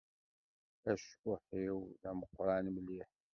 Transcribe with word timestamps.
Acekkuḥ-iw 0.91 1.77
d 2.01 2.03
ameqran 2.09 2.65
mliḥ. 2.75 3.11